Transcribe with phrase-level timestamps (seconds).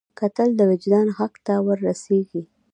[0.19, 2.41] کتل د وجدان غږ ته ور رسېږي